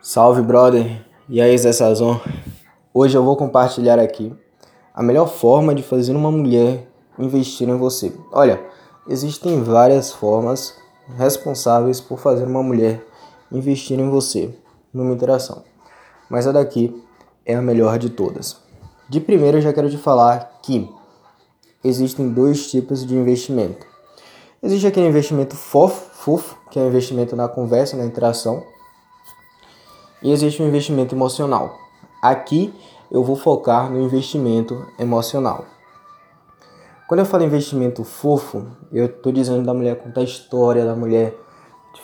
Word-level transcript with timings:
Salve, 0.00 0.42
brother! 0.42 1.04
E 1.28 1.40
aí, 1.40 1.58
Zé 1.58 1.72
Sazon? 1.72 2.20
Hoje 2.94 3.18
eu 3.18 3.24
vou 3.24 3.36
compartilhar 3.36 3.98
aqui 3.98 4.32
a 4.94 5.02
melhor 5.02 5.26
forma 5.26 5.74
de 5.74 5.82
fazer 5.82 6.14
uma 6.14 6.30
mulher 6.30 6.88
investir 7.18 7.68
em 7.68 7.76
você. 7.76 8.12
Olha, 8.32 8.62
existem 9.08 9.60
várias 9.60 10.12
formas 10.12 10.72
responsáveis 11.16 12.00
por 12.00 12.20
fazer 12.20 12.44
uma 12.44 12.62
mulher 12.62 13.04
investir 13.50 13.98
em 13.98 14.08
você 14.08 14.54
numa 14.94 15.12
interação, 15.12 15.64
mas 16.30 16.46
a 16.46 16.52
daqui 16.52 16.94
é 17.44 17.56
a 17.56 17.62
melhor 17.62 17.98
de 17.98 18.08
todas. 18.08 18.56
De 19.08 19.18
primeiro, 19.20 19.58
eu 19.58 19.62
já 19.62 19.72
quero 19.72 19.90
te 19.90 19.98
falar 19.98 20.60
que 20.62 20.88
existem 21.82 22.28
dois 22.28 22.70
tipos 22.70 23.04
de 23.04 23.16
investimento. 23.16 23.84
Existe 24.62 24.86
aquele 24.86 25.08
investimento 25.08 25.56
fofo, 25.56 26.08
fofo, 26.12 26.56
que 26.70 26.78
é 26.78 26.82
o 26.82 26.86
investimento 26.86 27.34
na 27.34 27.48
conversa, 27.48 27.96
na 27.96 28.04
interação, 28.04 28.62
e 30.22 30.32
existe 30.32 30.62
um 30.62 30.68
investimento 30.68 31.14
emocional. 31.14 31.76
Aqui 32.22 32.74
eu 33.10 33.22
vou 33.22 33.36
focar 33.36 33.90
no 33.90 34.00
investimento 34.00 34.86
emocional. 34.98 35.64
Quando 37.06 37.20
eu 37.20 37.26
falo 37.26 37.44
investimento 37.44 38.04
fofo, 38.04 38.66
eu 38.92 39.06
estou 39.06 39.32
dizendo 39.32 39.64
da 39.64 39.72
mulher 39.72 39.96
contar 39.96 40.22
história, 40.22 40.84
da 40.84 40.94
mulher 40.94 41.34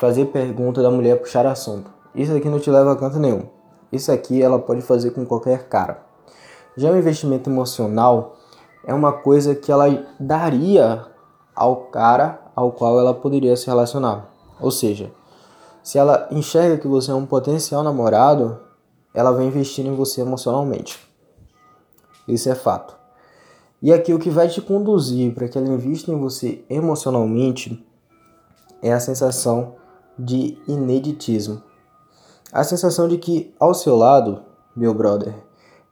fazer 0.00 0.26
pergunta, 0.26 0.82
da 0.82 0.90
mulher 0.90 1.20
puxar 1.20 1.46
assunto. 1.46 1.90
Isso 2.14 2.34
aqui 2.34 2.48
não 2.48 2.58
te 2.58 2.70
leva 2.70 2.92
a 2.92 2.96
canto 2.96 3.18
nenhum. 3.18 3.42
Isso 3.92 4.10
aqui 4.10 4.42
ela 4.42 4.58
pode 4.58 4.80
fazer 4.80 5.10
com 5.10 5.26
qualquer 5.26 5.68
cara. 5.68 6.02
Já 6.76 6.90
o 6.90 6.96
investimento 6.96 7.50
emocional 7.50 8.36
é 8.86 8.94
uma 8.94 9.12
coisa 9.12 9.54
que 9.54 9.70
ela 9.70 10.06
daria 10.18 11.04
ao 11.54 11.76
cara 11.86 12.40
ao 12.56 12.72
qual 12.72 12.98
ela 12.98 13.12
poderia 13.12 13.56
se 13.56 13.66
relacionar. 13.66 14.30
Ou 14.60 14.70
seja, 14.70 15.10
se 15.82 15.98
ela 15.98 16.28
enxerga 16.30 16.78
que 16.78 16.88
você 16.88 17.10
é 17.10 17.14
um 17.14 17.26
potencial 17.26 17.82
namorado, 17.82 18.60
ela 19.14 19.30
vai 19.32 19.44
investir 19.44 19.86
em 19.86 19.94
você 19.94 20.20
emocionalmente. 20.20 20.98
Isso 22.28 22.48
é 22.48 22.54
fato. 22.54 22.96
E 23.82 23.92
aqui 23.92 24.12
o 24.12 24.18
que 24.18 24.30
vai 24.30 24.48
te 24.48 24.60
conduzir 24.60 25.34
para 25.34 25.48
que 25.48 25.56
ela 25.56 25.68
invista 25.68 26.10
em 26.10 26.18
você 26.18 26.64
emocionalmente 26.68 27.84
é 28.82 28.92
a 28.92 29.00
sensação 29.00 29.76
de 30.18 30.58
ineditismo. 30.68 31.62
A 32.52 32.62
sensação 32.62 33.08
de 33.08 33.16
que 33.16 33.54
ao 33.58 33.72
seu 33.72 33.96
lado, 33.96 34.42
meu 34.76 34.92
brother, 34.92 35.34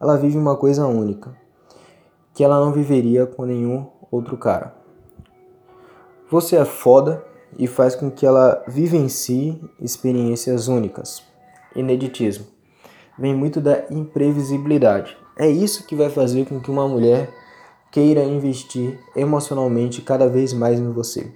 ela 0.01 0.17
vive 0.17 0.37
uma 0.37 0.57
coisa 0.57 0.87
única, 0.87 1.35
que 2.35 2.45
ela 2.45 2.61
não 2.61 2.73
viveria 2.73 3.27
com 3.27 3.45
nenhum 3.45 3.87
outro 4.11 4.37
cara. 4.37 4.75
Você 6.31 6.57
é 6.57 6.65
foda 6.65 7.25
e 7.57 7.67
faz 7.67 7.95
com 7.95 8.11
que 8.11 8.27
ela 8.27 8.63
vivencie 8.67 9.61
experiências 9.81 10.69
únicas. 10.69 11.23
Ineditismo. 11.75 12.47
Vem 13.19 13.35
muito 13.35 13.61
da 13.61 13.85
imprevisibilidade. 13.91 15.17
É 15.37 15.49
isso 15.49 15.87
que 15.87 15.95
vai 15.95 16.11
fazer 16.11 16.47
com 16.47 16.61
que 16.61 16.71
uma 16.71 16.87
mulher 16.87 17.31
queira 17.91 18.23
investir 18.23 18.99
emocionalmente 19.17 20.03
cada 20.03 20.29
vez 20.29 20.53
mais 20.53 20.79
em 20.79 20.93
você. 20.93 21.33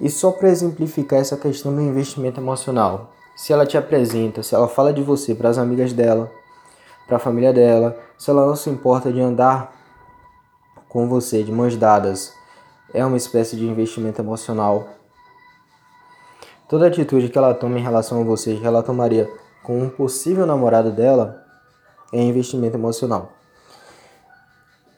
E 0.00 0.08
só 0.08 0.30
para 0.30 0.48
exemplificar 0.48 1.20
essa 1.20 1.36
questão 1.36 1.74
do 1.74 1.80
investimento 1.80 2.40
emocional, 2.40 3.12
se 3.36 3.52
ela 3.52 3.66
te 3.66 3.76
apresenta, 3.76 4.42
se 4.42 4.54
ela 4.54 4.68
fala 4.68 4.92
de 4.92 5.02
você 5.02 5.34
para 5.34 5.48
as 5.48 5.58
amigas 5.58 5.92
dela, 5.92 6.30
para 7.06 7.16
a 7.16 7.20
família 7.20 7.52
dela, 7.52 7.98
se 8.18 8.30
ela 8.30 8.46
não 8.46 8.56
se 8.56 8.70
importa 8.70 9.12
de 9.12 9.20
andar 9.20 9.74
com 10.88 11.08
você 11.08 11.42
de 11.42 11.52
mãos 11.52 11.76
dadas, 11.76 12.34
é 12.92 13.04
uma 13.04 13.16
espécie 13.16 13.56
de 13.56 13.66
investimento 13.66 14.20
emocional 14.20 14.88
Toda 16.72 16.86
atitude 16.86 17.28
que 17.28 17.36
ela 17.36 17.52
toma 17.52 17.78
em 17.78 17.82
relação 17.82 18.22
a 18.22 18.24
você, 18.24 18.56
que 18.56 18.66
ela 18.66 18.82
tomaria 18.82 19.30
com 19.62 19.78
um 19.78 19.90
possível 19.90 20.46
namorado 20.46 20.90
dela, 20.90 21.44
é 22.10 22.22
investimento 22.22 22.78
emocional. 22.78 23.32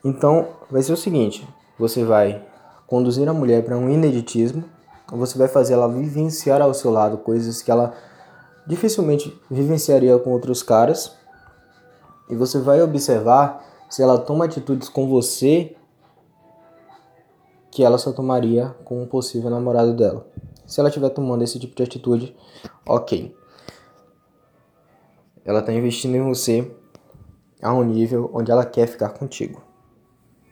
Então, 0.01 0.47
vai 0.71 0.81
ser 0.81 0.93
o 0.93 0.97
seguinte: 0.97 1.45
você 1.77 2.05
vai 2.05 2.41
conduzir 2.87 3.27
a 3.27 3.33
mulher 3.33 3.65
para 3.65 3.75
um 3.75 3.89
ineditismo, 3.89 4.63
você 5.11 5.37
vai 5.37 5.49
fazer 5.49 5.73
ela 5.73 5.89
vivenciar 5.89 6.61
ao 6.61 6.73
seu 6.73 6.91
lado 6.91 7.17
coisas 7.17 7.61
que 7.61 7.69
ela 7.69 7.93
dificilmente 8.65 9.37
vivenciaria 9.51 10.17
com 10.17 10.31
outros 10.31 10.63
caras, 10.63 11.13
e 12.29 12.37
você 12.37 12.57
vai 12.57 12.81
observar 12.81 13.61
se 13.89 14.01
ela 14.01 14.17
toma 14.17 14.45
atitudes 14.45 14.87
com 14.87 15.09
você 15.09 15.75
que 17.69 17.83
ela 17.83 17.97
só 17.97 18.13
tomaria 18.13 18.73
com 18.85 19.03
um 19.03 19.05
possível 19.05 19.49
namorado 19.49 19.93
dela. 19.93 20.25
Se 20.65 20.79
ela 20.79 20.89
estiver 20.89 21.09
tomando 21.09 21.43
esse 21.43 21.59
tipo 21.59 21.75
de 21.75 21.83
atitude, 21.83 22.35
ok. 22.85 23.35
Ela 25.43 25.59
está 25.59 25.71
investindo 25.71 26.15
em 26.15 26.23
você 26.23 26.71
a 27.61 27.73
um 27.73 27.83
nível 27.83 28.29
onde 28.33 28.51
ela 28.51 28.65
quer 28.65 28.87
ficar 28.87 29.09
contigo. 29.09 29.61